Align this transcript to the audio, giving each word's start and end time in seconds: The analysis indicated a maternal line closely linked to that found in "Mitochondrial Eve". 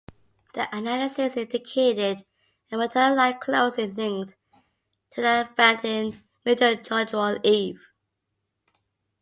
The 0.55 0.67
analysis 0.75 1.37
indicated 1.37 2.25
a 2.71 2.77
maternal 2.77 3.17
line 3.17 3.39
closely 3.39 3.85
linked 3.85 4.33
to 5.11 5.21
that 5.21 5.55
found 5.55 5.85
in 5.85 6.23
"Mitochondrial 6.43 7.39
Eve". 7.45 7.85